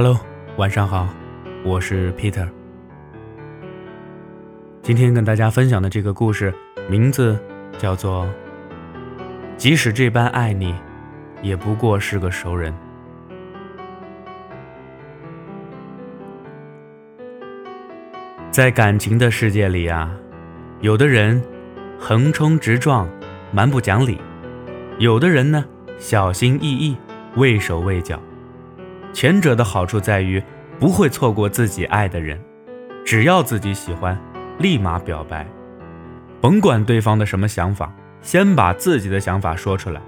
[0.00, 0.16] Hello，
[0.58, 1.08] 晚上好，
[1.64, 2.48] 我是 Peter。
[4.80, 6.54] 今天跟大家分享的这个故事
[6.88, 7.36] 名字
[7.78, 8.24] 叫做
[9.56, 10.72] 《即使这般爱你，
[11.42, 12.72] 也不过是个熟人》。
[18.52, 20.08] 在感情的世界里啊，
[20.80, 21.42] 有的人
[21.98, 23.10] 横冲直撞、
[23.50, 24.20] 蛮不讲理，
[25.00, 25.64] 有的人呢
[25.98, 26.96] 小心翼翼、
[27.34, 28.22] 畏手畏脚。
[29.12, 30.42] 前者的好处在于
[30.78, 32.38] 不会错过自己爱的人，
[33.04, 34.16] 只要自己喜欢，
[34.58, 35.46] 立马表白，
[36.40, 40.00] 甭管对方的什么想法，先把自己的想法说出来。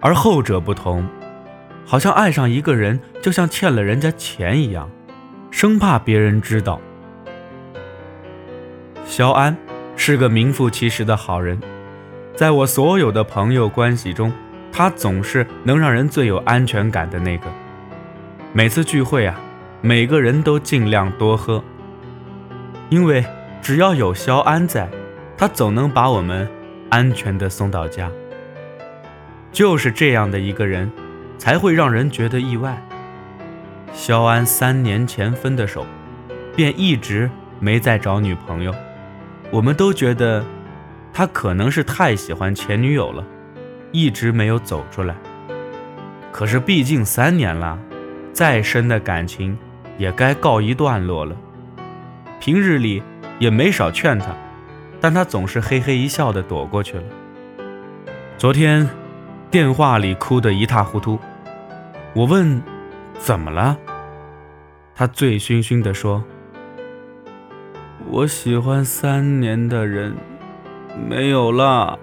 [0.00, 1.08] 而后者不同，
[1.84, 4.88] 好像爱上一个人就像欠了人家钱一样，
[5.50, 6.80] 生怕别人知道。
[9.04, 9.56] 肖安
[9.96, 11.58] 是个名副其实的好人，
[12.36, 14.32] 在我所有的朋友关系中。
[14.72, 17.46] 他总是能让人最有安全感的那个。
[18.52, 19.38] 每次聚会啊，
[19.80, 21.62] 每个人都尽量多喝，
[22.88, 23.24] 因为
[23.60, 24.88] 只要有肖安在，
[25.36, 26.48] 他总能把我们
[26.90, 28.10] 安全的送到家。
[29.52, 30.90] 就是这样的一个人，
[31.38, 32.82] 才会让人觉得意外。
[33.92, 35.84] 肖安三年前分的手，
[36.54, 38.74] 便一直没再找女朋友。
[39.50, 40.44] 我们都觉得，
[41.12, 43.24] 他可能是太喜欢前女友了。
[43.92, 45.14] 一直没有走出来。
[46.32, 47.78] 可是毕竟三年了，
[48.32, 49.56] 再深的感情
[49.96, 51.34] 也该告一段落了。
[52.38, 53.02] 平日里
[53.38, 54.28] 也没少劝他，
[55.00, 57.02] 但他总是嘿嘿一笑的躲过去了。
[58.36, 58.88] 昨天
[59.50, 61.18] 电话里哭得一塌糊涂，
[62.14, 62.62] 我问
[63.18, 63.76] 怎么了，
[64.94, 66.22] 他醉醺醺的说
[68.08, 70.14] ：“我喜欢三年的人
[71.08, 71.98] 没有了。”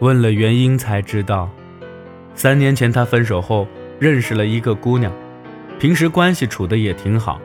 [0.00, 1.50] 问了原因才知道，
[2.34, 3.66] 三年前他分手后
[3.98, 5.12] 认识了一个姑娘，
[5.78, 7.40] 平时关系处的也挺好。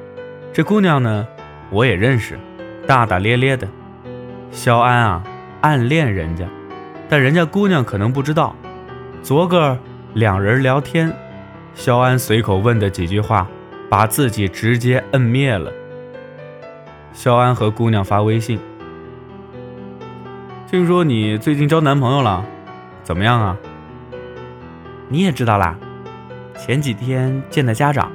[0.54, 1.28] 这姑娘呢，
[1.72, 2.38] 我也认识，
[2.86, 3.68] 大大咧咧的。
[4.52, 5.24] 肖安啊，
[5.62, 6.46] 暗恋人家，
[7.10, 8.56] 但人家姑娘可能不知道。
[9.24, 9.80] 昨个
[10.14, 11.12] 两人聊天，
[11.74, 13.48] 肖安随口问的几句话，
[13.90, 15.72] 把自己直接摁灭了。
[17.14, 18.60] 肖安和姑娘发微信。
[20.74, 22.44] 听说你最近交男朋友了，
[23.04, 23.56] 怎么样啊？
[25.08, 25.78] 你也知道啦，
[26.58, 28.12] 前几天见的家长，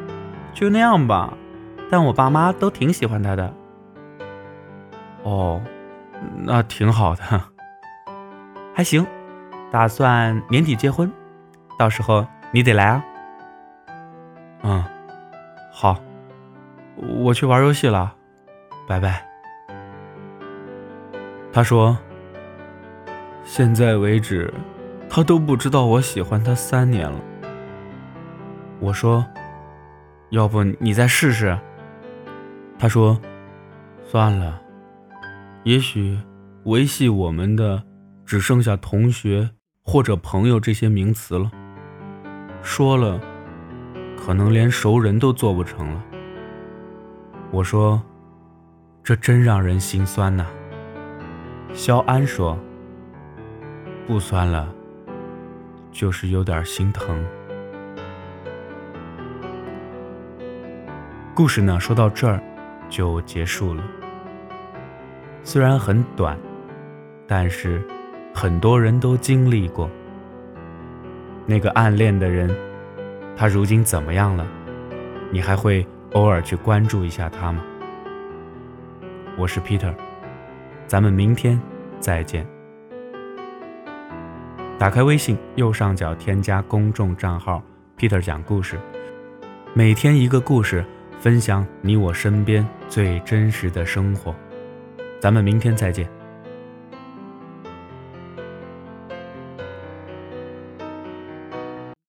[0.52, 1.32] 就那样吧，
[1.88, 3.54] 但我爸妈都挺喜欢他的。
[5.22, 5.62] 哦，
[6.36, 7.22] 那挺好的，
[8.74, 9.06] 还行，
[9.70, 11.08] 打算年底结婚，
[11.78, 13.04] 到时候你得来啊。
[14.64, 14.84] 嗯，
[15.72, 15.96] 好，
[16.96, 18.12] 我去玩游戏了，
[18.88, 19.24] 拜拜。
[21.52, 21.96] 他说。
[23.50, 24.52] 现在为止，
[25.08, 27.18] 他都不知道我喜欢他三年了。
[28.78, 29.24] 我说
[30.28, 31.58] ：“要不你再试试？”
[32.78, 33.18] 他说
[34.04, 34.60] ：“算了，
[35.64, 36.18] 也许
[36.64, 37.82] 维系我们的
[38.26, 39.48] 只剩下同学
[39.82, 41.50] 或者朋友这些名词了。
[42.62, 43.18] 说了，
[44.14, 46.04] 可能连熟人都做不成了。”
[47.50, 48.00] 我说
[49.02, 50.46] ：“这真让人心酸呐。”
[51.72, 52.56] 肖安说。
[54.08, 54.66] 不酸了，
[55.92, 57.22] 就是有点心疼。
[61.34, 62.42] 故事呢，说到这儿
[62.88, 63.82] 就结束了。
[65.44, 66.38] 虽然很短，
[67.26, 67.86] 但是
[68.32, 69.90] 很多人都经历过。
[71.44, 72.50] 那个暗恋的人，
[73.36, 74.46] 他如今怎么样了？
[75.30, 77.62] 你还会偶尔去关注一下他吗？
[79.36, 79.94] 我是 Peter，
[80.86, 81.60] 咱们明天
[82.00, 82.46] 再见。
[84.78, 87.60] 打开微信右上角添加公众账号
[87.98, 88.78] Peter 讲故事，
[89.74, 90.84] 每天一个故事，
[91.18, 94.32] 分享你我身边最真实的生活。
[95.20, 96.08] 咱们明天再见。